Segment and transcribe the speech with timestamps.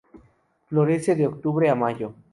[0.67, 2.15] Florece de octubre a mayo.